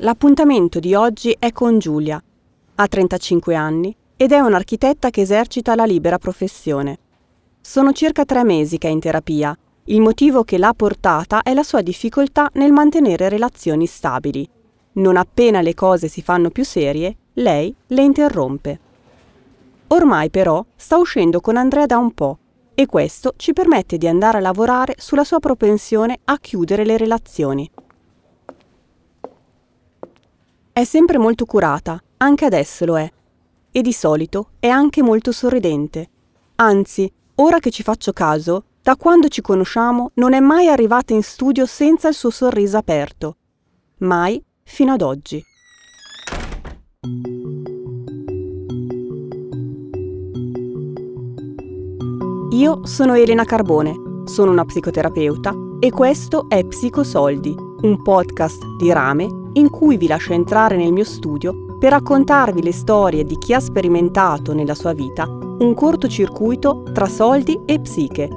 L'appuntamento 0.00 0.78
di 0.78 0.94
oggi 0.94 1.34
è 1.38 1.52
con 1.52 1.78
Giulia. 1.78 2.22
Ha 2.74 2.86
35 2.86 3.54
anni 3.54 3.96
ed 4.14 4.30
è 4.30 4.38
un'architetta 4.40 5.08
che 5.08 5.22
esercita 5.22 5.74
la 5.74 5.86
libera 5.86 6.18
professione. 6.18 6.98
Sono 7.62 7.92
circa 7.92 8.26
tre 8.26 8.44
mesi 8.44 8.76
che 8.76 8.88
è 8.88 8.90
in 8.90 9.00
terapia. 9.00 9.56
Il 9.84 10.02
motivo 10.02 10.44
che 10.44 10.58
l'ha 10.58 10.74
portata 10.76 11.40
è 11.42 11.54
la 11.54 11.62
sua 11.62 11.80
difficoltà 11.80 12.50
nel 12.54 12.72
mantenere 12.72 13.30
relazioni 13.30 13.86
stabili. 13.86 14.46
Non 14.92 15.16
appena 15.16 15.62
le 15.62 15.72
cose 15.72 16.08
si 16.08 16.20
fanno 16.20 16.50
più 16.50 16.64
serie, 16.64 17.16
lei 17.34 17.74
le 17.86 18.02
interrompe. 18.02 18.80
Ormai 19.86 20.28
però 20.28 20.62
sta 20.76 20.98
uscendo 20.98 21.40
con 21.40 21.56
Andrea 21.56 21.86
da 21.86 21.96
un 21.96 22.12
po' 22.12 22.38
e 22.74 22.84
questo 22.84 23.32
ci 23.36 23.54
permette 23.54 23.96
di 23.96 24.06
andare 24.06 24.36
a 24.36 24.42
lavorare 24.42 24.94
sulla 24.98 25.24
sua 25.24 25.40
propensione 25.40 26.18
a 26.24 26.36
chiudere 26.38 26.84
le 26.84 26.98
relazioni. 26.98 27.70
È 30.76 30.84
sempre 30.84 31.16
molto 31.16 31.46
curata, 31.46 31.98
anche 32.18 32.44
adesso 32.44 32.84
lo 32.84 32.98
è. 32.98 33.10
E 33.70 33.80
di 33.80 33.94
solito 33.94 34.50
è 34.58 34.68
anche 34.68 35.02
molto 35.02 35.32
sorridente. 35.32 36.06
Anzi, 36.56 37.10
ora 37.36 37.60
che 37.60 37.70
ci 37.70 37.82
faccio 37.82 38.12
caso, 38.12 38.64
da 38.82 38.94
quando 38.94 39.28
ci 39.28 39.40
conosciamo 39.40 40.10
non 40.16 40.34
è 40.34 40.40
mai 40.40 40.68
arrivata 40.68 41.14
in 41.14 41.22
studio 41.22 41.64
senza 41.64 42.08
il 42.08 42.14
suo 42.14 42.28
sorriso 42.28 42.76
aperto. 42.76 43.36
Mai 44.00 44.44
fino 44.64 44.92
ad 44.92 45.00
oggi. 45.00 45.42
Io 52.50 52.84
sono 52.84 53.14
Elena 53.14 53.44
Carbone, 53.44 53.94
sono 54.26 54.50
una 54.50 54.66
psicoterapeuta 54.66 55.54
e 55.80 55.90
questo 55.90 56.50
è 56.50 56.62
Psicosoldi, 56.66 57.54
un 57.80 58.02
podcast 58.02 58.62
di 58.78 58.92
rame 58.92 59.35
in 59.56 59.70
cui 59.70 59.96
vi 59.96 60.06
lascio 60.06 60.32
entrare 60.32 60.76
nel 60.76 60.92
mio 60.92 61.04
studio 61.04 61.76
per 61.78 61.90
raccontarvi 61.90 62.62
le 62.62 62.72
storie 62.72 63.24
di 63.24 63.36
chi 63.38 63.52
ha 63.54 63.60
sperimentato 63.60 64.52
nella 64.52 64.74
sua 64.74 64.92
vita 64.92 65.26
un 65.26 65.74
cortocircuito 65.74 66.82
tra 66.92 67.06
soldi 67.06 67.58
e 67.64 67.80
psiche. 67.80 68.28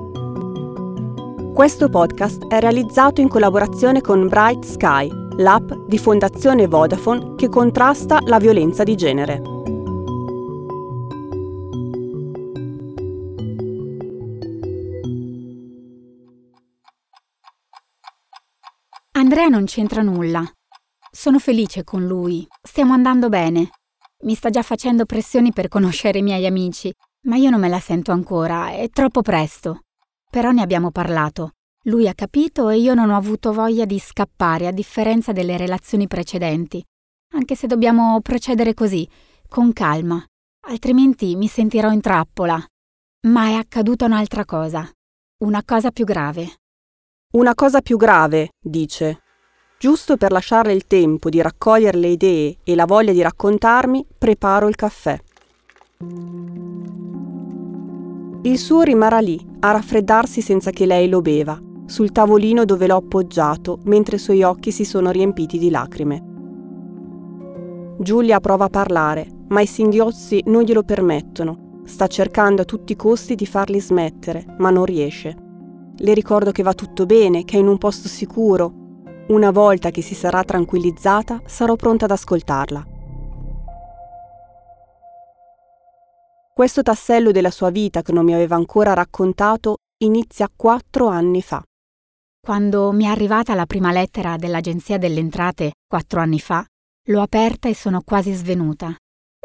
Questo 1.53 1.90
podcast 1.90 2.47
è 2.47 2.59
realizzato 2.59 3.20
in 3.20 3.28
collaborazione 3.28 4.00
con 4.00 4.30
Bright 4.30 4.64
Sky, 4.64 5.09
l'app 5.38 5.72
di 5.88 5.97
Fondazione 5.97 6.67
Vodafone 6.67 7.36
che 7.36 7.50
contrasta 7.50 8.20
la 8.25 8.40
violenza 8.40 8.84
di 8.84 8.95
genere. 8.95 9.42
Andrea 19.12 19.47
non 19.50 19.66
c'entra 19.66 20.02
nulla. 20.02 20.50
Sono 21.20 21.38
felice 21.38 21.84
con 21.84 22.08
lui, 22.08 22.48
stiamo 22.62 22.94
andando 22.94 23.28
bene. 23.28 23.72
Mi 24.23 24.36
sta 24.36 24.50
già 24.50 24.62
facendo 24.62 25.03
pressioni 25.03 25.52
per 25.52 25.67
conoscere 25.67 26.20
i 26.20 26.22
miei 26.22 26.45
amici, 26.45 26.94
ma 27.23 27.36
io 27.36 27.50
non 27.50 27.59
me 27.59 27.67
la 27.67 27.81
sento 27.81 28.14
ancora, 28.14 28.70
è 28.70 28.89
troppo 28.89 29.22
presto. 29.22 29.81
Però 30.31 30.52
ne 30.52 30.62
abbiamo 30.62 30.92
parlato. 30.92 31.56
Lui 31.88 32.08
ha 32.08 32.14
capito 32.14 32.70
e 32.70 32.78
io 32.78 32.94
non 32.94 33.09
ho 33.09 33.17
avuto 33.17 33.52
voglia 33.52 33.84
di 33.84 34.00
scappare, 34.00 34.67
a 34.67 34.72
differenza 34.72 35.34
delle 35.34 35.58
relazioni 35.58 36.08
precedenti. 36.08 36.81
Anche 37.34 37.56
se 37.58 37.67
dobbiamo 37.67 38.22
procedere 38.22 38.73
così, 38.73 39.06
con 39.50 39.73
calma, 39.73 40.23
altrimenti 40.67 41.36
mi 41.36 41.47
sentirò 41.47 41.92
in 41.92 42.00
trappola. 42.00 42.66
Ma 43.28 43.47
è 43.47 43.53
accaduta 43.56 44.06
un'altra 44.06 44.45
cosa, 44.45 44.90
una 45.40 45.66
cosa 45.66 45.92
più 45.92 46.06
grave. 46.06 46.59
Una 47.34 47.53
cosa 47.56 47.81
più 47.81 47.97
grave, 47.97 48.52
dice, 48.58 49.23
Giusto 49.81 50.17
per 50.17 50.33
lasciarle 50.33 50.73
il 50.73 50.88
tempo 50.88 51.29
di 51.29 51.41
raccogliere 51.41 51.97
le 51.97 52.09
idee 52.09 52.57
e 52.66 52.75
la 52.75 52.84
voglia 52.84 53.13
di 53.13 53.22
raccontarmi, 53.22 54.06
preparo 54.17 54.67
il 54.67 54.75
caffè. 54.75 55.17
Il 58.41 58.57
suo 58.57 58.81
rimarrà 58.81 59.19
lì, 59.19 59.39
a 59.62 59.72
raffreddarsi 59.72 60.41
senza 60.41 60.72
che 60.72 60.85
lei 60.85 61.07
lo 61.07 61.22
beva, 61.22 61.57
sul 61.85 62.12
tavolino 62.12 62.66
dove 62.66 62.88
l'ho 62.88 62.97
appoggiato 62.97 63.79
mentre 63.84 64.18
i 64.18 64.19
suoi 64.19 64.44
occhi 64.44 64.73
si 64.73 64.84
sono 64.84 65.12
riempiti 65.12 65.57
di 65.57 65.69
lacrime. 65.69 66.23
Giulia 68.00 68.41
prova 68.41 68.66
a 68.66 68.69
parlare, 68.69 69.29
ma 69.47 69.62
i 69.62 69.66
singhiozzi 69.66 70.44
non 70.47 70.63
glielo 70.63 70.84
permettono. 70.84 71.84
Sta 71.85 72.07
cercando 72.07 72.63
a 72.63 72.66
tutti 72.66 72.91
i 72.91 72.97
costi 72.97 73.34
di 73.34 73.45
farli 73.45 73.79
smettere, 73.79 74.44
ma 74.57 74.72
non 74.72 74.84
riesce. 74.84 75.38
Le 75.95 76.13
ricordo 76.13 76.51
che 76.51 76.63
va 76.63 76.73
tutto 76.73 77.06
bene, 77.06 77.45
che 77.45 77.56
è 77.56 77.59
in 77.62 77.68
un 77.68 77.78
posto 77.78 78.09
sicuro, 78.09 78.78
una 79.29 79.51
volta 79.51 79.91
che 79.91 80.01
si 80.01 80.16
sarà 80.16 80.44
tranquillizzata, 80.44 81.41
sarò 81.45 81.75
pronta 81.75 82.06
ad 82.06 82.12
ascoltarla. 82.12 82.85
Questo 86.53 86.81
tassello 86.81 87.31
della 87.31 87.51
sua 87.51 87.69
vita 87.69 88.01
che 88.01 88.12
non 88.12 88.25
mi 88.25 88.34
aveva 88.34 88.56
ancora 88.56 88.94
raccontato 88.94 89.78
inizia 90.03 90.50
quattro 90.53 91.07
anni 91.07 91.41
fa. 91.41 91.63
Quando 92.41 92.91
mi 92.91 93.06
è 93.06 93.07
arrivata 93.07 93.53
la 93.53 93.66
prima 93.66 93.91
lettera 93.91 94.35
dell'Agenzia 94.35 94.97
delle 94.97 95.19
Entrate, 95.19 95.73
quattro 95.88 96.19
anni 96.19 96.39
fa, 96.39 96.66
l'ho 97.07 97.22
aperta 97.22 97.69
e 97.69 97.75
sono 97.75 98.01
quasi 98.01 98.34
svenuta. 98.34 98.95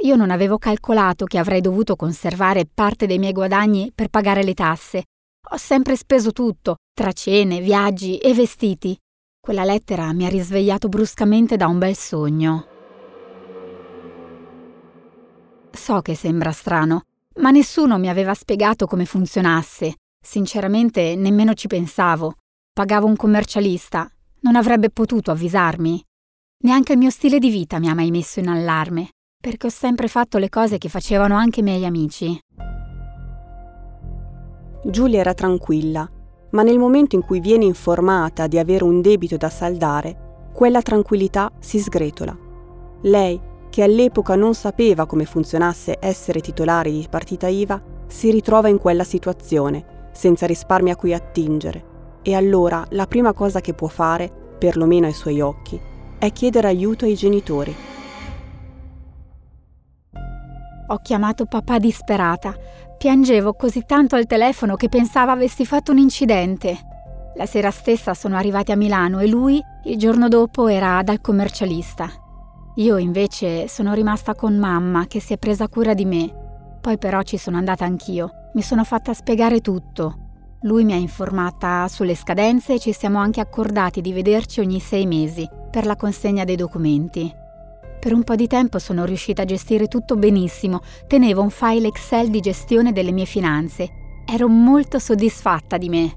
Io 0.02 0.16
non 0.16 0.30
avevo 0.30 0.58
calcolato 0.58 1.24
che 1.24 1.38
avrei 1.38 1.60
dovuto 1.60 1.94
conservare 1.94 2.66
parte 2.72 3.06
dei 3.06 3.18
miei 3.18 3.32
guadagni 3.32 3.92
per 3.94 4.08
pagare 4.08 4.42
le 4.42 4.54
tasse. 4.54 5.04
Ho 5.50 5.56
sempre 5.56 5.94
speso 5.94 6.32
tutto, 6.32 6.76
tra 6.92 7.12
cene, 7.12 7.60
viaggi 7.60 8.18
e 8.18 8.32
vestiti. 8.32 8.96
Quella 9.44 9.64
lettera 9.64 10.10
mi 10.14 10.24
ha 10.24 10.30
risvegliato 10.30 10.88
bruscamente 10.88 11.56
da 11.58 11.66
un 11.66 11.76
bel 11.76 11.94
sogno. 11.94 12.66
So 15.70 16.00
che 16.00 16.14
sembra 16.14 16.50
strano, 16.50 17.02
ma 17.40 17.50
nessuno 17.50 17.98
mi 17.98 18.08
aveva 18.08 18.32
spiegato 18.32 18.86
come 18.86 19.04
funzionasse. 19.04 19.96
Sinceramente 20.18 21.14
nemmeno 21.14 21.52
ci 21.52 21.66
pensavo. 21.66 22.36
Pagavo 22.72 23.06
un 23.06 23.16
commercialista, 23.16 24.10
non 24.40 24.56
avrebbe 24.56 24.88
potuto 24.88 25.30
avvisarmi. 25.30 26.02
Neanche 26.60 26.92
il 26.92 26.98
mio 26.98 27.10
stile 27.10 27.38
di 27.38 27.50
vita 27.50 27.78
mi 27.78 27.90
ha 27.90 27.94
mai 27.94 28.10
messo 28.10 28.40
in 28.40 28.48
allarme, 28.48 29.10
perché 29.38 29.66
ho 29.66 29.70
sempre 29.70 30.08
fatto 30.08 30.38
le 30.38 30.48
cose 30.48 30.78
che 30.78 30.88
facevano 30.88 31.36
anche 31.36 31.60
i 31.60 31.64
miei 31.64 31.84
amici. 31.84 32.38
Giulia 34.84 35.20
era 35.20 35.34
tranquilla 35.34 36.10
ma 36.54 36.62
nel 36.62 36.78
momento 36.78 37.16
in 37.16 37.22
cui 37.22 37.40
viene 37.40 37.64
informata 37.64 38.46
di 38.46 38.58
avere 38.58 38.84
un 38.84 39.00
debito 39.00 39.36
da 39.36 39.50
saldare, 39.50 40.48
quella 40.52 40.82
tranquillità 40.82 41.50
si 41.58 41.80
sgretola. 41.80 42.36
Lei, 43.02 43.40
che 43.68 43.82
all'epoca 43.82 44.36
non 44.36 44.54
sapeva 44.54 45.04
come 45.04 45.24
funzionasse 45.24 45.96
essere 46.00 46.40
titolare 46.40 46.92
di 46.92 47.06
partita 47.10 47.48
IVA, 47.48 47.82
si 48.06 48.30
ritrova 48.30 48.68
in 48.68 48.78
quella 48.78 49.02
situazione, 49.02 50.08
senza 50.12 50.46
risparmi 50.46 50.90
a 50.90 50.96
cui 50.96 51.12
attingere. 51.12 51.92
E 52.22 52.34
allora 52.34 52.84
la 52.90 53.06
prima 53.06 53.32
cosa 53.32 53.60
che 53.60 53.74
può 53.74 53.88
fare, 53.88 54.30
perlomeno 54.56 55.06
ai 55.06 55.12
suoi 55.12 55.40
occhi, 55.40 55.78
è 56.18 56.32
chiedere 56.32 56.68
aiuto 56.68 57.04
ai 57.04 57.16
genitori. 57.16 57.74
Ho 60.86 60.98
chiamato 61.02 61.46
papà 61.46 61.78
disperata, 61.78 62.54
Piangevo 62.98 63.54
così 63.54 63.84
tanto 63.84 64.16
al 64.16 64.26
telefono 64.26 64.76
che 64.76 64.88
pensava 64.88 65.32
avessi 65.32 65.66
fatto 65.66 65.92
un 65.92 65.98
incidente. 65.98 66.78
La 67.36 67.46
sera 67.46 67.70
stessa 67.70 68.14
sono 68.14 68.36
arrivati 68.36 68.72
a 68.72 68.76
Milano 68.76 69.18
e 69.18 69.26
lui, 69.26 69.60
il 69.84 69.98
giorno 69.98 70.28
dopo, 70.28 70.68
era 70.68 71.02
dal 71.02 71.20
commercialista. 71.20 72.08
Io 72.76 72.96
invece 72.96 73.68
sono 73.68 73.92
rimasta 73.92 74.34
con 74.34 74.56
mamma 74.56 75.06
che 75.06 75.20
si 75.20 75.32
è 75.32 75.38
presa 75.38 75.68
cura 75.68 75.94
di 75.94 76.04
me. 76.04 76.32
Poi 76.80 76.98
però 76.98 77.22
ci 77.22 77.36
sono 77.36 77.56
andata 77.56 77.84
anch'io. 77.84 78.30
Mi 78.54 78.62
sono 78.62 78.84
fatta 78.84 79.14
spiegare 79.14 79.60
tutto. 79.60 80.18
Lui 80.62 80.84
mi 80.84 80.92
ha 80.92 80.96
informata 80.96 81.86
sulle 81.88 82.14
scadenze 82.14 82.74
e 82.74 82.78
ci 82.78 82.92
siamo 82.92 83.18
anche 83.18 83.40
accordati 83.40 84.00
di 84.00 84.12
vederci 84.12 84.60
ogni 84.60 84.80
sei 84.80 85.06
mesi 85.06 85.48
per 85.70 85.84
la 85.86 85.96
consegna 85.96 86.44
dei 86.44 86.56
documenti. 86.56 87.42
Per 88.04 88.12
un 88.12 88.22
po' 88.22 88.34
di 88.34 88.46
tempo 88.46 88.78
sono 88.78 89.06
riuscita 89.06 89.40
a 89.40 89.44
gestire 89.46 89.88
tutto 89.88 90.16
benissimo, 90.16 90.82
tenevo 91.06 91.40
un 91.40 91.48
file 91.48 91.88
Excel 91.88 92.28
di 92.28 92.40
gestione 92.40 92.92
delle 92.92 93.12
mie 93.12 93.24
finanze. 93.24 93.88
Ero 94.26 94.46
molto 94.46 94.98
soddisfatta 94.98 95.78
di 95.78 95.88
me. 95.88 96.16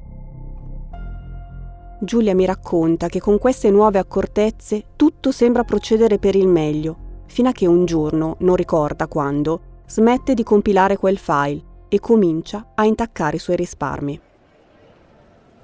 Giulia 2.01 2.35
mi 2.35 2.43
racconta 2.43 3.07
che 3.07 3.21
con 3.21 3.37
queste 3.37 3.71
nuove 3.71 3.99
accortezze 3.99 4.83
tutto 4.97 5.31
sembra 5.31 5.63
procedere 5.63 6.19
per 6.19 6.35
il 6.35 6.49
meglio, 6.49 7.23
fino 7.27 7.47
a 7.47 7.53
che 7.53 7.67
un 7.67 7.85
giorno, 7.85 8.35
non 8.39 8.57
ricorda 8.57 9.07
quando, 9.07 9.61
smette 9.85 10.33
di 10.33 10.43
compilare 10.43 10.97
quel 10.97 11.17
file 11.17 11.63
e 11.87 12.01
comincia 12.01 12.73
a 12.75 12.83
intaccare 12.83 13.37
i 13.37 13.39
suoi 13.39 13.55
risparmi. 13.55 14.19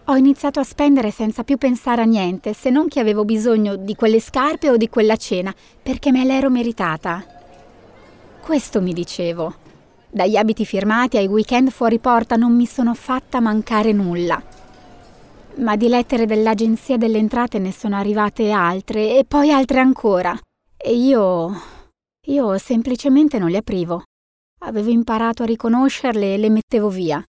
Ho 0.07 0.15
iniziato 0.17 0.59
a 0.59 0.63
spendere 0.63 1.11
senza 1.11 1.43
più 1.43 1.57
pensare 1.57 2.01
a 2.01 2.05
niente, 2.05 2.53
se 2.53 2.69
non 2.69 2.89
che 2.89 2.99
avevo 2.99 3.23
bisogno 3.23 3.77
di 3.77 3.95
quelle 3.95 4.19
scarpe 4.19 4.69
o 4.69 4.75
di 4.75 4.89
quella 4.89 5.15
cena, 5.15 5.53
perché 5.81 6.11
me 6.11 6.25
l'ero 6.25 6.49
meritata. 6.49 7.25
Questo 8.41 8.81
mi 8.81 8.91
dicevo. 8.91 9.55
Dagli 10.09 10.35
abiti 10.35 10.65
firmati 10.65 11.15
ai 11.15 11.27
weekend 11.27 11.69
fuori 11.69 11.99
porta 11.99 12.35
non 12.35 12.53
mi 12.53 12.65
sono 12.65 12.93
fatta 12.93 13.39
mancare 13.39 13.93
nulla. 13.93 14.43
ma 15.57 15.75
di 15.75 15.87
lettere 15.87 16.25
dell'Agenzia 16.25 16.97
delle 16.97 17.17
Entrate 17.17 17.59
ne 17.59 17.71
sono 17.71 17.95
arrivate 17.95 18.51
altre 18.51 19.17
e 19.17 19.25
poi 19.25 19.51
altre 19.51 19.79
ancora. 19.79 20.37
E 20.75 20.95
io... 20.95 21.51
io 22.27 22.57
semplicemente 22.57 23.37
non 23.39 23.49
le 23.49 23.57
aprivo. 23.57 24.03
Avevo 24.65 24.89
imparato 24.89 25.43
a 25.43 25.45
riconoscerle 25.45 26.33
e 26.33 26.37
le 26.37 26.49
mettevo 26.49 26.89
via. 26.89 27.23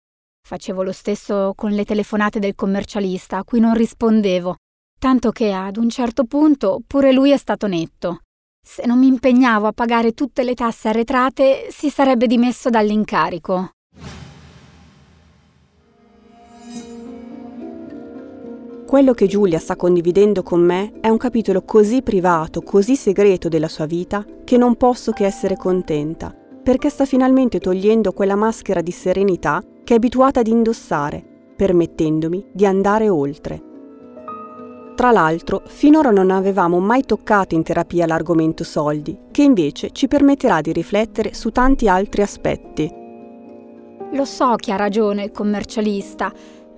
Facevo 0.47 0.83
lo 0.83 0.93
stesso 0.93 1.55
con 1.57 1.71
le 1.71 1.87
telefonate 1.87 2.39
del 2.39 2.55
commercialista, 2.55 3.39
a 3.39 3.45
cui 3.45 3.61
non 3.61 3.73
rispondevo, 3.73 4.57
tanto 5.01 5.31
che 5.31 5.51
ad 5.51 5.79
un 5.79 5.89
certo 5.89 6.25
punto 6.25 6.83
pure 6.87 7.13
lui 7.13 7.31
è 7.31 7.39
stato 7.39 7.67
netto. 7.67 8.19
Se 8.63 8.85
non 8.85 8.99
mi 8.99 9.07
impegnavo 9.07 9.67
a 9.67 9.73
pagare 9.73 10.13
tutte 10.13 10.43
le 10.43 10.53
tasse 10.53 10.89
arretrate, 10.89 11.69
si 11.71 11.89
sarebbe 11.89 12.27
dimesso 12.27 12.69
dall'incarico. 12.69 13.71
Quello 18.87 19.15
che 19.15 19.27
Giulia 19.27 19.59
sta 19.59 19.77
condividendo 19.77 20.43
con 20.43 20.61
me 20.61 20.93
è 21.01 21.09
un 21.09 21.17
capitolo 21.17 21.63
così 21.63 22.03
privato, 22.03 22.61
così 22.61 22.97
segreto 22.97 23.49
della 23.49 23.69
sua 23.69 23.87
vita, 23.87 24.23
che 24.45 24.59
non 24.59 24.77
posso 24.77 25.13
che 25.13 25.25
essere 25.25 25.57
contenta, 25.57 26.37
perché 26.63 26.91
sta 26.91 27.07
finalmente 27.07 27.61
togliendo 27.61 28.13
quella 28.13 28.37
maschera 28.37 28.83
di 28.83 28.93
serenità 28.93 29.63
che 29.85 29.93
è 29.93 29.97
abituata 29.97 30.41
ad 30.41 30.49
indossare, 30.49 31.23
permettendomi 31.55 32.47
di 32.53 32.67
andare 32.67 33.09
oltre. 33.09 33.63
Tra 34.95 35.11
l'altro, 35.11 35.63
finora 35.67 36.11
non 36.11 36.31
avevamo 36.31 36.79
mai 36.79 37.05
toccato 37.05 37.55
in 37.55 37.63
terapia 37.63 38.07
l'argomento 38.07 38.65
soldi, 38.65 39.19
che 39.31 39.43
invece 39.43 39.91
ci 39.91 40.09
permetterà 40.09 40.61
di 40.61 40.73
riflettere 40.73 41.35
su 41.35 41.51
tanti 41.51 41.89
altri 41.89 42.23
aspetti. 42.23 42.93
Lo 44.13 44.25
so 44.25 44.55
che 44.55 44.73
ha 44.73 44.77
ragione 44.77 45.25
il 45.25 45.33
commercialista, 45.33 46.33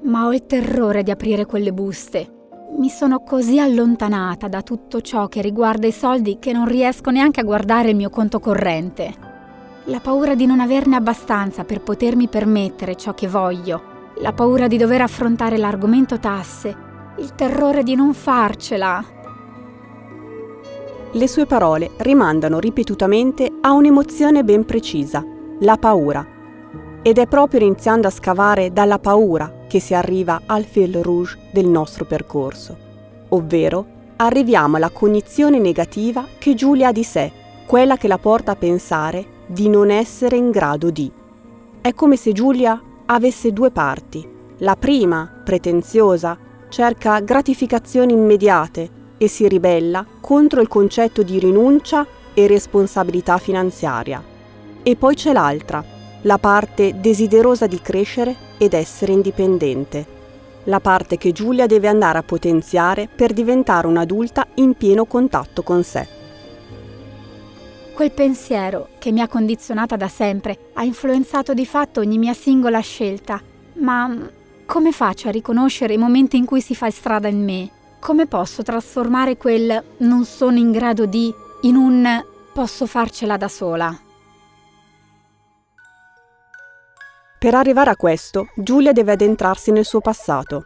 ma 0.04 0.26
ho 0.26 0.32
il 0.32 0.46
terrore 0.46 1.02
di 1.02 1.10
aprire 1.10 1.44
quelle 1.44 1.72
buste. 1.72 2.32
Mi 2.78 2.88
sono 2.88 3.20
così 3.20 3.60
allontanata 3.60 4.48
da 4.48 4.62
tutto 4.62 5.02
ciò 5.02 5.28
che 5.28 5.42
riguarda 5.42 5.86
i 5.86 5.92
soldi 5.92 6.38
che 6.38 6.52
non 6.52 6.66
riesco 6.66 7.10
neanche 7.10 7.40
a 7.40 7.44
guardare 7.44 7.90
il 7.90 7.96
mio 7.96 8.10
conto 8.10 8.40
corrente. 8.40 9.25
La 9.88 10.00
paura 10.00 10.34
di 10.34 10.46
non 10.46 10.58
averne 10.58 10.96
abbastanza 10.96 11.62
per 11.62 11.80
potermi 11.80 12.26
permettere 12.26 12.96
ciò 12.96 13.14
che 13.14 13.28
voglio, 13.28 14.14
la 14.16 14.32
paura 14.32 14.66
di 14.66 14.76
dover 14.76 15.00
affrontare 15.00 15.58
l'argomento 15.58 16.18
tasse, 16.18 16.76
il 17.18 17.36
terrore 17.36 17.84
di 17.84 17.94
non 17.94 18.12
farcela. 18.12 19.04
Le 21.12 21.28
sue 21.28 21.46
parole 21.46 21.92
rimandano 21.98 22.58
ripetutamente 22.58 23.48
a 23.60 23.70
un'emozione 23.74 24.42
ben 24.42 24.64
precisa, 24.64 25.24
la 25.60 25.76
paura. 25.76 26.26
Ed 27.02 27.18
è 27.18 27.28
proprio 27.28 27.60
iniziando 27.60 28.08
a 28.08 28.10
scavare 28.10 28.72
dalla 28.72 28.98
paura 28.98 29.66
che 29.68 29.78
si 29.78 29.94
arriva 29.94 30.40
al 30.46 30.64
fil 30.64 31.00
rouge 31.00 31.38
del 31.52 31.68
nostro 31.68 32.04
percorso, 32.06 32.76
ovvero 33.28 33.86
arriviamo 34.16 34.74
alla 34.74 34.90
cognizione 34.90 35.60
negativa 35.60 36.26
che 36.38 36.54
Giulia 36.54 36.88
ha 36.88 36.92
di 36.92 37.04
sé, 37.04 37.30
quella 37.66 37.96
che 37.96 38.08
la 38.08 38.18
porta 38.18 38.50
a 38.50 38.56
pensare 38.56 39.34
di 39.46 39.68
non 39.68 39.90
essere 39.90 40.36
in 40.36 40.50
grado 40.50 40.90
di. 40.90 41.10
È 41.80 41.94
come 41.94 42.16
se 42.16 42.32
Giulia 42.32 42.82
avesse 43.06 43.52
due 43.52 43.70
parti. 43.70 44.28
La 44.58 44.76
prima, 44.76 45.30
pretenziosa, 45.44 46.36
cerca 46.68 47.20
gratificazioni 47.20 48.12
immediate 48.12 48.90
e 49.18 49.28
si 49.28 49.46
ribella 49.48 50.04
contro 50.20 50.60
il 50.60 50.68
concetto 50.68 51.22
di 51.22 51.38
rinuncia 51.38 52.06
e 52.34 52.46
responsabilità 52.46 53.38
finanziaria. 53.38 54.22
E 54.82 54.96
poi 54.96 55.14
c'è 55.14 55.32
l'altra, 55.32 55.82
la 56.22 56.38
parte 56.38 57.00
desiderosa 57.00 57.66
di 57.66 57.80
crescere 57.80 58.34
ed 58.58 58.72
essere 58.72 59.12
indipendente, 59.12 60.06
la 60.64 60.80
parte 60.80 61.16
che 61.16 61.32
Giulia 61.32 61.66
deve 61.66 61.88
andare 61.88 62.18
a 62.18 62.22
potenziare 62.22 63.08
per 63.14 63.32
diventare 63.32 63.86
un'adulta 63.86 64.48
in 64.54 64.74
pieno 64.74 65.04
contatto 65.04 65.62
con 65.62 65.84
sé. 65.84 66.15
Quel 67.96 68.12
pensiero, 68.12 68.90
che 68.98 69.10
mi 69.10 69.22
ha 69.22 69.26
condizionata 69.26 69.96
da 69.96 70.06
sempre, 70.06 70.68
ha 70.74 70.84
influenzato 70.84 71.54
di 71.54 71.64
fatto 71.64 72.00
ogni 72.00 72.18
mia 72.18 72.34
singola 72.34 72.80
scelta, 72.80 73.40
ma 73.76 74.14
come 74.66 74.92
faccio 74.92 75.28
a 75.28 75.30
riconoscere 75.30 75.94
i 75.94 75.96
momenti 75.96 76.36
in 76.36 76.44
cui 76.44 76.60
si 76.60 76.74
fa 76.74 76.90
strada 76.90 77.28
in 77.28 77.42
me? 77.42 77.70
Come 77.98 78.26
posso 78.26 78.62
trasformare 78.62 79.38
quel 79.38 79.82
non 80.00 80.26
sono 80.26 80.58
in 80.58 80.72
grado 80.72 81.06
di 81.06 81.32
in 81.62 81.76
un 81.76 82.22
posso 82.52 82.84
farcela 82.84 83.38
da 83.38 83.48
sola? 83.48 83.98
Per 87.38 87.54
arrivare 87.54 87.88
a 87.88 87.96
questo, 87.96 88.48
Giulia 88.56 88.92
deve 88.92 89.12
addentrarsi 89.12 89.70
nel 89.70 89.86
suo 89.86 90.02
passato. 90.02 90.64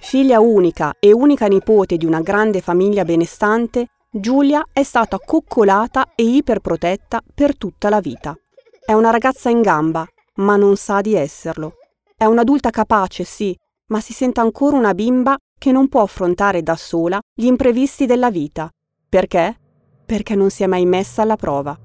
Figlia 0.00 0.40
unica 0.40 0.94
e 0.98 1.12
unica 1.12 1.46
nipote 1.46 1.96
di 1.96 2.06
una 2.06 2.22
grande 2.22 2.60
famiglia 2.60 3.04
benestante, 3.04 3.86
Giulia 4.12 4.66
è 4.72 4.82
stata 4.82 5.20
coccolata 5.24 6.14
e 6.16 6.24
iperprotetta 6.24 7.20
per 7.32 7.56
tutta 7.56 7.88
la 7.88 8.00
vita. 8.00 8.36
È 8.84 8.92
una 8.92 9.10
ragazza 9.10 9.50
in 9.50 9.60
gamba, 9.60 10.04
ma 10.38 10.56
non 10.56 10.74
sa 10.74 11.00
di 11.00 11.14
esserlo. 11.14 11.74
È 12.16 12.24
un'adulta 12.24 12.70
capace, 12.70 13.22
sì, 13.22 13.56
ma 13.86 14.00
si 14.00 14.12
sente 14.12 14.40
ancora 14.40 14.76
una 14.76 14.94
bimba 14.94 15.36
che 15.56 15.70
non 15.70 15.88
può 15.88 16.02
affrontare 16.02 16.64
da 16.64 16.74
sola 16.74 17.20
gli 17.32 17.44
imprevisti 17.44 18.06
della 18.06 18.32
vita. 18.32 18.68
Perché? 19.08 19.56
Perché 20.04 20.34
non 20.34 20.50
si 20.50 20.64
è 20.64 20.66
mai 20.66 20.86
messa 20.86 21.22
alla 21.22 21.36
prova. 21.36 21.78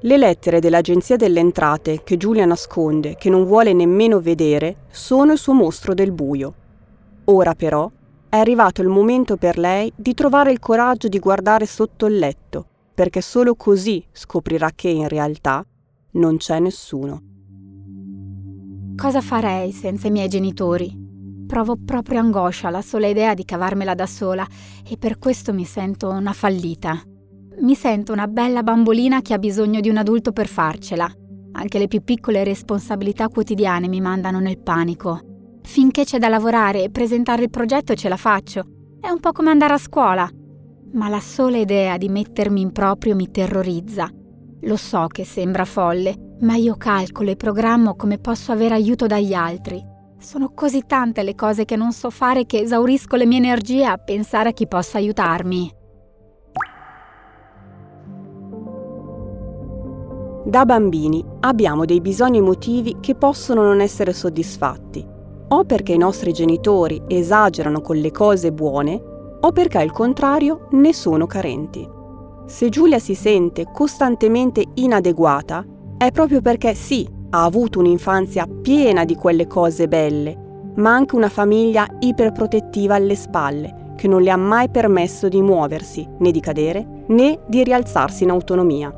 Le 0.00 0.16
lettere 0.16 0.60
dell'Agenzia 0.60 1.16
delle 1.16 1.40
Entrate 1.40 2.04
che 2.04 2.16
Giulia 2.16 2.46
nasconde, 2.46 3.16
che 3.16 3.28
non 3.28 3.44
vuole 3.44 3.74
nemmeno 3.74 4.18
vedere, 4.18 4.86
sono 4.90 5.32
il 5.32 5.38
suo 5.38 5.52
mostro 5.52 5.92
del 5.92 6.10
buio. 6.10 6.54
Ora 7.24 7.54
però 7.54 7.90
è 8.32 8.38
arrivato 8.38 8.80
il 8.80 8.88
momento 8.88 9.36
per 9.36 9.58
lei 9.58 9.92
di 9.94 10.14
trovare 10.14 10.52
il 10.52 10.58
coraggio 10.58 11.06
di 11.06 11.18
guardare 11.18 11.66
sotto 11.66 12.06
il 12.06 12.16
letto, 12.16 12.66
perché 12.94 13.20
solo 13.20 13.54
così 13.54 14.02
scoprirà 14.10 14.70
che 14.74 14.88
in 14.88 15.06
realtà 15.06 15.62
non 16.12 16.38
c'è 16.38 16.58
nessuno. 16.58 17.20
Cosa 18.96 19.20
farei 19.20 19.70
senza 19.70 20.06
i 20.06 20.10
miei 20.10 20.28
genitori? 20.28 20.98
Provo 21.46 21.76
proprio 21.84 22.20
angoscia 22.20 22.68
alla 22.68 22.80
sola 22.80 23.06
idea 23.06 23.34
di 23.34 23.44
cavarmela 23.44 23.94
da 23.94 24.06
sola 24.06 24.46
e 24.88 24.96
per 24.96 25.18
questo 25.18 25.52
mi 25.52 25.66
sento 25.66 26.08
una 26.08 26.32
fallita. 26.32 27.02
Mi 27.60 27.74
sento 27.74 28.14
una 28.14 28.28
bella 28.28 28.62
bambolina 28.62 29.20
che 29.20 29.34
ha 29.34 29.38
bisogno 29.38 29.80
di 29.80 29.90
un 29.90 29.98
adulto 29.98 30.32
per 30.32 30.46
farcela. 30.46 31.06
Anche 31.52 31.78
le 31.78 31.86
più 31.86 32.02
piccole 32.02 32.44
responsabilità 32.44 33.28
quotidiane 33.28 33.88
mi 33.88 34.00
mandano 34.00 34.40
nel 34.40 34.58
panico. 34.58 35.31
Finché 35.62 36.04
c'è 36.04 36.18
da 36.18 36.28
lavorare 36.28 36.82
e 36.82 36.90
presentare 36.90 37.44
il 37.44 37.50
progetto 37.50 37.94
ce 37.94 38.08
la 38.08 38.16
faccio. 38.16 38.64
È 39.00 39.08
un 39.08 39.20
po' 39.20 39.32
come 39.32 39.50
andare 39.50 39.74
a 39.74 39.78
scuola. 39.78 40.28
Ma 40.92 41.08
la 41.08 41.20
sola 41.20 41.56
idea 41.56 41.96
di 41.96 42.08
mettermi 42.08 42.60
in 42.60 42.72
proprio 42.72 43.14
mi 43.14 43.30
terrorizza. 43.30 44.08
Lo 44.60 44.76
so 44.76 45.06
che 45.06 45.24
sembra 45.24 45.64
folle, 45.64 46.36
ma 46.40 46.54
io 46.54 46.76
calcolo 46.76 47.30
e 47.30 47.36
programmo 47.36 47.96
come 47.96 48.18
posso 48.18 48.52
avere 48.52 48.74
aiuto 48.74 49.06
dagli 49.06 49.32
altri. 49.32 49.82
Sono 50.18 50.52
così 50.54 50.82
tante 50.86 51.22
le 51.22 51.34
cose 51.34 51.64
che 51.64 51.74
non 51.74 51.92
so 51.92 52.10
fare 52.10 52.46
che 52.46 52.60
esaurisco 52.60 53.16
le 53.16 53.26
mie 53.26 53.38
energie 53.38 53.84
a 53.84 53.96
pensare 53.96 54.50
a 54.50 54.52
chi 54.52 54.68
possa 54.68 54.98
aiutarmi. 54.98 55.80
Da 60.44 60.64
bambini 60.64 61.24
abbiamo 61.40 61.84
dei 61.84 62.00
bisogni 62.00 62.38
emotivi 62.38 62.98
che 63.00 63.14
possono 63.14 63.62
non 63.62 63.80
essere 63.80 64.12
soddisfatti, 64.12 65.06
o 65.52 65.64
perché 65.64 65.92
i 65.92 65.98
nostri 65.98 66.32
genitori 66.32 67.02
esagerano 67.06 67.82
con 67.82 67.96
le 67.96 68.10
cose 68.10 68.52
buone, 68.52 69.00
o 69.40 69.52
perché 69.52 69.78
al 69.78 69.92
contrario 69.92 70.66
ne 70.70 70.94
sono 70.94 71.26
carenti. 71.26 71.86
Se 72.46 72.70
Giulia 72.70 72.98
si 72.98 73.14
sente 73.14 73.66
costantemente 73.70 74.64
inadeguata, 74.74 75.64
è 75.98 76.10
proprio 76.10 76.40
perché 76.40 76.74
sì, 76.74 77.06
ha 77.30 77.44
avuto 77.44 77.80
un'infanzia 77.80 78.46
piena 78.46 79.04
di 79.04 79.14
quelle 79.14 79.46
cose 79.46 79.88
belle, 79.88 80.70
ma 80.76 80.94
anche 80.94 81.16
una 81.16 81.28
famiglia 81.28 81.86
iperprotettiva 81.98 82.94
alle 82.94 83.14
spalle, 83.14 83.94
che 83.96 84.08
non 84.08 84.22
le 84.22 84.30
ha 84.30 84.36
mai 84.36 84.70
permesso 84.70 85.28
di 85.28 85.42
muoversi, 85.42 86.08
né 86.18 86.30
di 86.30 86.40
cadere, 86.40 87.04
né 87.08 87.40
di 87.46 87.62
rialzarsi 87.62 88.22
in 88.22 88.30
autonomia. 88.30 88.90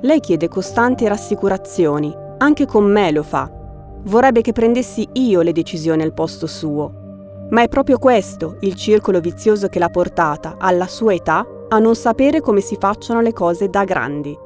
Lei 0.00 0.20
chiede 0.20 0.48
costanti 0.48 1.06
rassicurazioni, 1.06 2.14
anche 2.38 2.64
con 2.64 2.84
me 2.84 3.10
lo 3.10 3.22
fa. 3.22 3.55
Vorrebbe 4.04 4.40
che 4.40 4.52
prendessi 4.52 5.08
io 5.12 5.42
le 5.42 5.52
decisioni 5.52 6.02
al 6.02 6.14
posto 6.14 6.46
suo. 6.46 7.04
Ma 7.50 7.62
è 7.62 7.68
proprio 7.68 7.98
questo 7.98 8.56
il 8.60 8.74
circolo 8.74 9.20
vizioso 9.20 9.68
che 9.68 9.78
l'ha 9.78 9.90
portata, 9.90 10.56
alla 10.58 10.86
sua 10.86 11.14
età, 11.14 11.46
a 11.68 11.78
non 11.78 11.94
sapere 11.94 12.40
come 12.40 12.60
si 12.60 12.76
facciano 12.78 13.20
le 13.20 13.32
cose 13.32 13.68
da 13.68 13.84
grandi. 13.84 14.36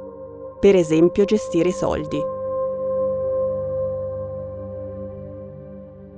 Per 0.59 0.75
esempio 0.75 1.25
gestire 1.25 1.69
i 1.69 1.73
soldi. 1.73 2.19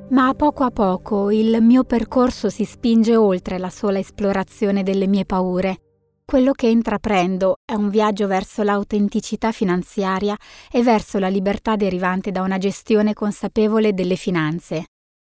Ma 0.09 0.29
a 0.29 0.35
poco 0.35 0.65
a 0.65 0.71
poco 0.71 1.31
il 1.31 1.62
mio 1.62 1.85
percorso 1.85 2.51
si 2.51 2.65
spinge 2.65 3.17
oltre 3.17 3.59
la 3.59 3.71
sola 3.71 3.99
esplorazione 3.99 4.83
delle 4.83 5.07
mie 5.07 5.25
paure 5.25 5.82
quello 6.33 6.53
che 6.53 6.67
intraprendo 6.67 7.57
è 7.62 7.75
un 7.75 7.91
viaggio 7.91 8.27
verso 8.27 8.62
l'autenticità 8.62 9.53
finanziaria 9.53 10.35
e 10.71 10.83
verso 10.83 11.19
la 11.19 11.29
libertà 11.29 11.77
derivante 11.77 12.31
da 12.31 12.41
una 12.41 12.57
gestione 12.57 13.12
consapevole 13.12 13.93
delle 13.93 14.17
finanze. 14.17 14.87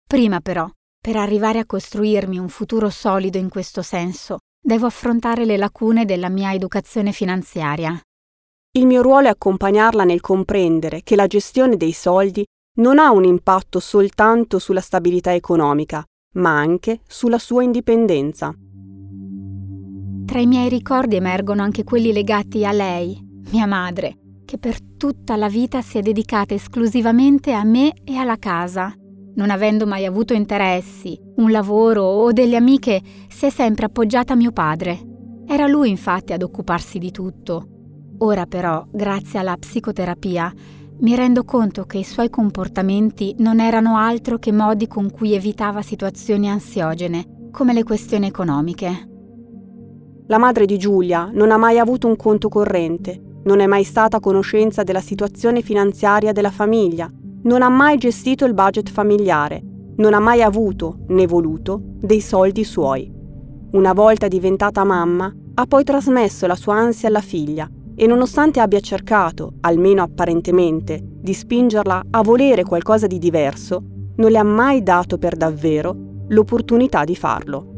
Prima 0.07 0.39
però, 0.39 0.67
per 0.99 1.15
arrivare 1.15 1.59
a 1.59 1.67
costruirmi 1.67 2.39
un 2.39 2.49
futuro 2.49 2.89
solido 2.89 3.37
in 3.37 3.47
questo 3.47 3.83
senso, 3.83 4.39
devo 4.59 4.87
affrontare 4.87 5.45
le 5.45 5.57
lacune 5.57 6.03
della 6.03 6.29
mia 6.29 6.51
educazione 6.51 7.11
finanziaria. 7.11 7.95
Il 8.71 8.87
mio 8.87 9.03
ruolo 9.03 9.27
è 9.27 9.29
accompagnarla 9.29 10.03
nel 10.03 10.19
comprendere 10.19 11.03
che 11.03 11.15
la 11.15 11.27
gestione 11.27 11.77
dei 11.77 11.93
soldi 11.93 12.43
non 12.79 12.97
ha 12.97 13.11
un 13.11 13.23
impatto 13.23 13.79
soltanto 13.79 14.57
sulla 14.57 14.81
stabilità 14.81 15.31
economica, 15.31 16.03
ma 16.37 16.57
anche 16.57 17.01
sulla 17.05 17.37
sua 17.37 17.61
indipendenza. 17.61 18.51
Tra 20.27 20.39
i 20.41 20.45
miei 20.45 20.67
ricordi 20.67 21.15
emergono 21.15 21.61
anche 21.61 21.85
quelli 21.85 22.11
legati 22.11 22.65
a 22.65 22.73
lei, 22.73 23.17
mia 23.51 23.65
madre, 23.65 24.17
che 24.43 24.57
per 24.57 24.77
tutta 24.97 25.37
la 25.37 25.47
vita 25.47 25.81
si 25.81 25.97
è 25.97 26.01
dedicata 26.01 26.53
esclusivamente 26.53 27.53
a 27.53 27.63
me 27.63 27.93
e 28.03 28.17
alla 28.17 28.35
casa. 28.35 28.93
Non 29.35 29.49
avendo 29.49 29.87
mai 29.87 30.05
avuto 30.05 30.33
interessi, 30.33 31.17
un 31.37 31.49
lavoro 31.49 32.03
o 32.03 32.33
delle 32.33 32.57
amiche, 32.57 33.01
si 33.29 33.45
è 33.45 33.49
sempre 33.49 33.85
appoggiata 33.85 34.33
a 34.33 34.35
mio 34.35 34.51
padre. 34.51 34.99
Era 35.47 35.65
lui 35.65 35.89
infatti 35.89 36.33
ad 36.33 36.43
occuparsi 36.43 36.99
di 36.99 37.09
tutto. 37.11 37.65
Ora 38.17 38.45
però, 38.45 38.85
grazie 38.91 39.39
alla 39.39 39.55
psicoterapia, 39.55 40.53
mi 40.99 41.15
rendo 41.15 41.45
conto 41.45 41.85
che 41.85 41.99
i 41.99 42.03
suoi 42.03 42.29
comportamenti 42.29 43.33
non 43.37 43.61
erano 43.61 43.95
altro 43.95 44.37
che 44.39 44.51
modi 44.51 44.87
con 44.87 45.09
cui 45.09 45.33
evitava 45.33 45.81
situazioni 45.81 46.49
ansiogene, 46.49 47.49
come 47.49 47.71
le 47.71 47.83
questioni 47.83 48.27
economiche. 48.27 49.15
La 50.29 50.37
madre 50.37 50.65
di 50.65 50.77
Giulia 50.77 51.29
non 51.31 51.51
ha 51.51 51.57
mai 51.57 51.79
avuto 51.79 52.05
un 52.05 52.17
conto 52.17 52.49
corrente, 52.49 53.39
non 53.43 53.61
è 53.61 53.65
mai 53.65 53.85
stata 53.85 54.17
a 54.17 54.19
conoscenza 54.19 54.83
della 54.83 54.99
situazione 54.99 55.61
finanziaria 55.61 56.33
della 56.33 56.51
famiglia, 56.51 57.09
non 57.43 57.61
ha 57.61 57.69
mai 57.69 57.97
gestito 57.97 58.43
il 58.43 58.53
budget 58.53 58.89
familiare, 58.89 59.63
non 59.95 60.13
ha 60.13 60.19
mai 60.19 60.41
avuto, 60.41 60.97
né 61.07 61.25
voluto, 61.25 61.79
dei 61.81 62.19
soldi 62.19 62.65
suoi. 62.65 63.09
Una 63.71 63.93
volta 63.93 64.27
diventata 64.27 64.83
mamma, 64.83 65.33
ha 65.53 65.65
poi 65.65 65.85
trasmesso 65.85 66.45
la 66.45 66.55
sua 66.55 66.75
ansia 66.75 67.07
alla 67.07 67.21
figlia 67.21 67.69
e 67.95 68.05
nonostante 68.05 68.59
abbia 68.59 68.81
cercato, 68.81 69.53
almeno 69.61 70.03
apparentemente, 70.03 71.01
di 71.01 71.33
spingerla 71.33 72.03
a 72.11 72.21
volere 72.21 72.65
qualcosa 72.65 73.07
di 73.07 73.17
diverso, 73.17 73.81
non 74.17 74.29
le 74.29 74.37
ha 74.37 74.43
mai 74.43 74.83
dato 74.83 75.17
per 75.17 75.37
davvero 75.37 75.95
l'opportunità 76.27 77.05
di 77.05 77.15
farlo. 77.15 77.76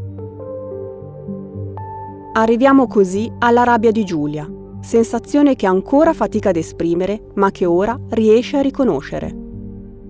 Arriviamo 2.32 2.86
così 2.86 3.32
alla 3.40 3.64
rabbia 3.64 3.92
di 3.92 4.04
Giulia, 4.04 4.48
sensazione 4.82 5.56
che 5.56 5.66
ancora 5.66 6.14
fatica 6.14 6.50
ad 6.50 6.58
esprimere, 6.58 7.22
ma 7.36 7.50
che 7.50 7.66
ora 7.66 8.00
riesce 8.10 8.58
a 8.58 8.62
riconoscere. 8.62 9.36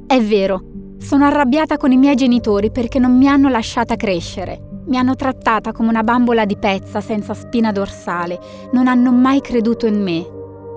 È 0.06 0.22
vero, 0.22 0.62
sono 0.98 1.26
arrabbiata 1.26 1.78
con 1.78 1.92
i 1.92 1.98
miei 1.98 2.16
genitori 2.16 2.72
perché 2.72 3.00
non 3.00 3.18
mi 3.18 3.28
hanno 3.28 3.48
lasciata 3.48 3.96
crescere. 3.96 4.82
Mi 4.88 4.98
hanno 4.98 5.16
trattata 5.16 5.72
come 5.72 5.90
una 5.90 6.04
bambola 6.04 6.46
di 6.46 6.58
pezza 6.58 7.00
senza 7.00 7.34
spina 7.34 7.72
dorsale, 7.72 8.40
non 8.74 8.88
hanno 8.88 9.12
mai 9.12 9.40
creduto 9.40 9.86
in 9.86 10.02
me. 10.02 10.28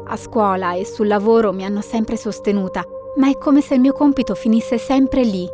A 0.07 0.17
scuola 0.17 0.75
e 0.75 0.85
sul 0.85 1.09
lavoro 1.09 1.53
mi 1.53 1.65
hanno 1.65 1.81
sempre 1.81 2.17
sostenuta, 2.17 2.85
ma 3.17 3.29
è 3.29 3.37
come 3.37 3.63
se 3.63 3.75
il 3.75 3.81
mio 3.81 3.93
compito 3.93 4.35
finisse 4.35 4.79
sempre 4.79 5.25
lì. 5.25 5.47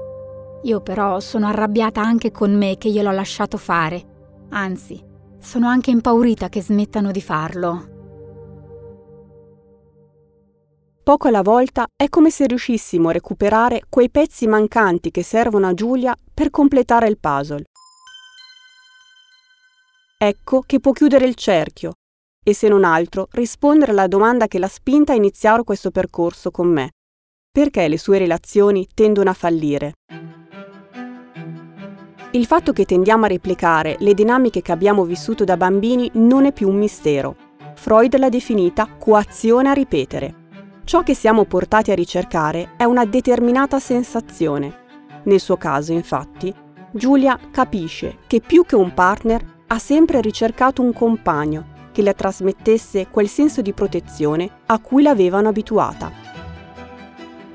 Io 0.65 0.81
però 0.81 1.19
sono 1.21 1.47
arrabbiata 1.47 2.03
anche 2.03 2.31
con 2.31 2.55
me 2.55 2.77
che 2.77 2.91
gliel'ho 2.91 3.13
lasciato 3.13 3.57
fare. 3.57 4.03
Anzi, 4.51 5.01
sono 5.41 5.69
anche 5.69 5.91
impaurita 5.91 6.49
che 6.49 6.63
smettano 6.63 7.11
di 7.11 7.21
farlo. 7.21 7.97
Poco 11.03 11.29
alla 11.29 11.43
volta 11.43 11.87
è 11.97 12.09
come 12.09 12.31
se 12.31 12.47
riuscissimo 12.47 13.09
a 13.09 13.13
recuperare 13.13 13.83
quei 13.89 14.11
pezzi 14.11 14.47
mancanti 14.47 15.11
che 15.11 15.23
servono 15.23 15.67
a 15.67 15.73
Giulia 15.73 16.15
per 16.35 16.51
completare 16.51 17.09
il 17.09 17.19
puzzle. 17.19 17.65
Ecco 20.19 20.63
che 20.67 20.81
può 20.81 20.93
chiudere 20.93 21.27
il 21.27 21.35
cerchio 21.35 21.93
e 22.45 22.53
se 22.53 22.69
non 22.69 22.85
altro 22.85 23.29
rispondere 23.31 23.93
alla 23.93 24.07
domanda 24.07 24.49
che 24.49 24.59
l'ha 24.59 24.69
spinta 24.69 25.13
a 25.13 25.17
iniziare 25.17 25.65
questo 25.65 25.91
percorso 25.91 26.51
con 26.51 26.69
me. 26.69 26.91
Perché 27.51 27.89
le 27.89 27.99
sue 27.99 28.19
relazioni 28.19 28.87
tendono 28.93 29.31
a 29.31 29.35
fallire? 29.35 29.95
Il 32.33 32.45
fatto 32.45 32.75
che 32.75 32.85
tendiamo 32.85 33.25
a 33.25 33.29
replicare 33.29 33.97
le 34.01 34.13
dinamiche 34.13 34.61
che 34.61 34.71
abbiamo 34.71 35.05
vissuto 35.05 35.45
da 35.45 35.57
bambini 35.57 36.11
non 36.15 36.45
è 36.45 36.53
più 36.53 36.69
un 36.69 36.77
mistero. 36.77 37.35
Freud 37.75 38.15
l'ha 38.19 38.29
definita 38.29 38.87
coazione 38.99 39.71
a 39.71 39.73
ripetere. 39.73 40.35
Ciò 40.85 41.03
che 41.03 41.15
siamo 41.15 41.47
portati 41.47 41.91
a 41.91 41.95
ricercare 41.95 42.73
è 42.77 42.85
una 42.85 43.07
determinata 43.07 43.79
sensazione. 43.79 44.77
Nel 45.23 45.41
suo 45.41 45.57
caso, 45.57 45.93
infatti, 45.93 46.55
Giulia 46.91 47.39
capisce 47.51 48.19
che 48.27 48.43
più 48.43 48.67
che 48.67 48.77
un 48.77 48.93
partner 48.93 49.63
ha 49.69 49.79
sempre 49.79 50.21
ricercato 50.21 50.83
un 50.83 50.93
compagno 50.93 51.77
che 51.93 52.03
le 52.03 52.13
trasmettesse 52.13 53.09
quel 53.09 53.29
senso 53.29 53.63
di 53.63 53.73
protezione 53.73 54.51
a 54.67 54.79
cui 54.81 55.03
l'avevano 55.03 55.49
abituata. 55.49 56.13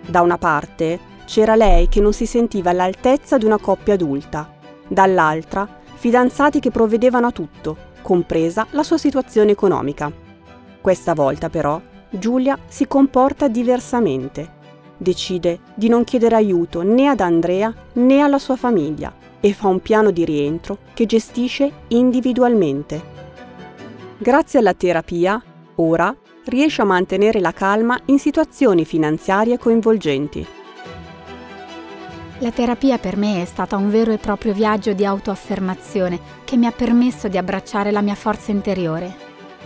Da 0.07 0.21
una 0.21 0.39
parte 0.39 0.99
c'era 1.25 1.53
lei 1.53 1.87
che 1.89 2.01
non 2.01 2.11
si 2.11 2.25
sentiva 2.25 2.71
all'altezza 2.71 3.37
di 3.37 3.45
una 3.45 3.59
coppia 3.59 3.93
adulta, 3.93 4.61
dall'altra 4.87 5.67
fidanzati 5.95 6.59
che 6.59 6.71
provvedevano 6.71 7.27
a 7.27 7.31
tutto, 7.31 7.77
compresa 8.01 8.67
la 8.71 8.83
sua 8.83 8.97
situazione 8.97 9.51
economica. 9.51 10.11
Questa 10.81 11.13
volta 11.13 11.49
però 11.49 11.81
Giulia 12.09 12.57
si 12.67 12.87
comporta 12.87 13.47
diversamente. 13.47 14.61
Decide 14.97 15.59
di 15.73 15.87
non 15.87 16.03
chiedere 16.03 16.35
aiuto 16.35 16.83
né 16.83 17.07
ad 17.07 17.21
Andrea 17.21 17.73
né 17.93 18.19
alla 18.19 18.37
sua 18.37 18.55
famiglia 18.55 19.13
e 19.39 19.53
fa 19.53 19.67
un 19.67 19.81
piano 19.81 20.11
di 20.11 20.25
rientro 20.25 20.77
che 20.93 21.05
gestisce 21.05 21.71
individualmente. 21.87 23.01
Grazie 24.17 24.59
alla 24.59 24.73
terapia, 24.73 25.41
ora 25.75 26.15
riesce 26.45 26.81
a 26.81 26.85
mantenere 26.85 27.39
la 27.39 27.51
calma 27.51 27.99
in 28.05 28.19
situazioni 28.19 28.85
finanziarie 28.85 29.57
coinvolgenti. 29.57 30.45
La 32.43 32.51
terapia 32.51 32.97
per 32.97 33.15
me 33.15 33.41
è 33.41 33.45
stata 33.45 33.77
un 33.77 33.89
vero 33.89 34.11
e 34.11 34.17
proprio 34.17 34.51
viaggio 34.51 34.91
di 34.91 35.05
autoaffermazione 35.05 36.19
che 36.43 36.57
mi 36.57 36.65
ha 36.65 36.73
permesso 36.73 37.29
di 37.29 37.37
abbracciare 37.37 37.89
la 37.89 38.01
mia 38.01 38.15
forza 38.15 38.51
interiore. 38.51 39.15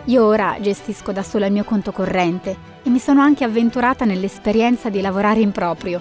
Io 0.04 0.24
ora 0.24 0.58
gestisco 0.62 1.12
da 1.12 1.24
sola 1.24 1.48
il 1.48 1.54
mio 1.54 1.64
conto 1.64 1.92
corrente 1.92 2.56
e 2.84 2.90
mi 2.92 3.00
sono 3.00 3.22
anche 3.22 3.44
avventurata 3.44 4.06
nell'esperienza 4.06 4.90
di 4.90 5.02
lavorare 5.02 5.40
in 5.40 5.52
proprio, 5.52 6.00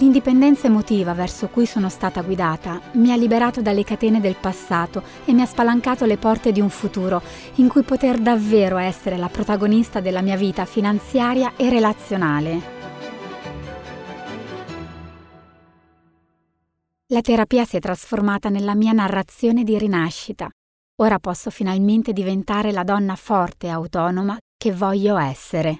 L'indipendenza 0.00 0.68
emotiva 0.68 1.12
verso 1.12 1.48
cui 1.48 1.66
sono 1.66 1.88
stata 1.88 2.22
guidata 2.22 2.80
mi 2.92 3.10
ha 3.10 3.16
liberato 3.16 3.60
dalle 3.60 3.82
catene 3.82 4.20
del 4.20 4.36
passato 4.38 5.02
e 5.24 5.32
mi 5.32 5.40
ha 5.40 5.46
spalancato 5.46 6.04
le 6.04 6.18
porte 6.18 6.52
di 6.52 6.60
un 6.60 6.68
futuro 6.68 7.20
in 7.56 7.66
cui 7.66 7.82
poter 7.82 8.18
davvero 8.18 8.76
essere 8.76 9.16
la 9.16 9.28
protagonista 9.28 9.98
della 9.98 10.20
mia 10.22 10.36
vita 10.36 10.66
finanziaria 10.66 11.54
e 11.56 11.68
relazionale. 11.68 12.77
La 17.10 17.22
terapia 17.22 17.64
si 17.64 17.76
è 17.76 17.80
trasformata 17.80 18.50
nella 18.50 18.74
mia 18.74 18.92
narrazione 18.92 19.64
di 19.64 19.78
rinascita. 19.78 20.46
Ora 21.00 21.18
posso 21.18 21.48
finalmente 21.48 22.12
diventare 22.12 22.70
la 22.70 22.84
donna 22.84 23.16
forte 23.16 23.68
e 23.68 23.70
autonoma 23.70 24.36
che 24.58 24.74
voglio 24.74 25.16
essere. 25.16 25.78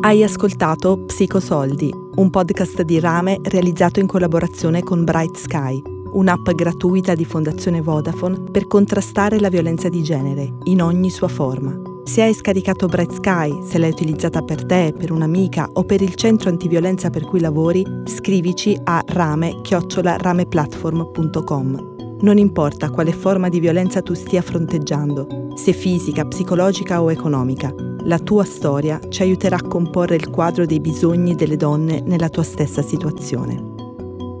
Hai 0.00 0.24
ascoltato 0.24 1.04
Psicosoldi, 1.04 1.88
un 2.16 2.30
podcast 2.30 2.82
di 2.82 2.98
Rame 2.98 3.38
realizzato 3.44 4.00
in 4.00 4.08
collaborazione 4.08 4.82
con 4.82 5.04
Bright 5.04 5.36
Sky, 5.36 5.80
un'app 6.14 6.50
gratuita 6.50 7.14
di 7.14 7.24
Fondazione 7.24 7.80
Vodafone 7.80 8.50
per 8.50 8.66
contrastare 8.66 9.38
la 9.38 9.50
violenza 9.50 9.88
di 9.88 10.02
genere 10.02 10.52
in 10.64 10.82
ogni 10.82 11.10
sua 11.10 11.28
forma. 11.28 11.93
Se 12.04 12.20
hai 12.20 12.34
scaricato 12.34 12.86
Bright 12.86 13.14
Sky, 13.14 13.64
se 13.64 13.78
l'hai 13.78 13.88
utilizzata 13.88 14.42
per 14.42 14.66
te, 14.66 14.92
per 14.96 15.10
un'amica 15.10 15.70
o 15.72 15.84
per 15.84 16.02
il 16.02 16.14
centro 16.14 16.50
antiviolenza 16.50 17.08
per 17.08 17.24
cui 17.24 17.40
lavori, 17.40 17.82
scrivici 18.04 18.78
a 18.84 19.02
rame-rameplatform.com. 19.04 21.92
Non 22.20 22.36
importa 22.36 22.90
quale 22.90 23.12
forma 23.12 23.48
di 23.48 23.58
violenza 23.58 24.02
tu 24.02 24.12
stia 24.14 24.42
fronteggiando, 24.42 25.52
se 25.54 25.72
fisica, 25.72 26.26
psicologica 26.26 27.00
o 27.02 27.10
economica, 27.10 27.74
la 28.04 28.18
tua 28.18 28.44
storia 28.44 29.00
ci 29.08 29.22
aiuterà 29.22 29.56
a 29.56 29.62
comporre 29.62 30.16
il 30.16 30.28
quadro 30.28 30.66
dei 30.66 30.80
bisogni 30.80 31.34
delle 31.34 31.56
donne 31.56 32.02
nella 32.04 32.28
tua 32.28 32.42
stessa 32.42 32.82
situazione. 32.82 33.72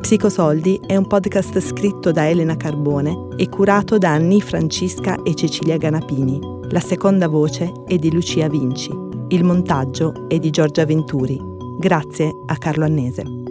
Psicosoldi 0.00 0.82
è 0.86 0.96
un 0.96 1.06
podcast 1.06 1.58
scritto 1.60 2.12
da 2.12 2.28
Elena 2.28 2.56
Carbone 2.56 3.28
e 3.36 3.48
curato 3.48 3.96
da 3.96 4.10
Anni 4.10 4.42
Francisca 4.42 5.22
e 5.22 5.34
Cecilia 5.34 5.78
Ganapini. 5.78 6.53
La 6.74 6.80
seconda 6.80 7.28
voce 7.28 7.72
è 7.86 7.98
di 7.98 8.12
Lucia 8.12 8.48
Vinci. 8.48 8.90
Il 9.28 9.44
montaggio 9.44 10.26
è 10.28 10.40
di 10.40 10.50
Giorgia 10.50 10.84
Venturi. 10.84 11.38
Grazie 11.78 12.32
a 12.46 12.56
Carlo 12.56 12.84
Annese. 12.84 13.43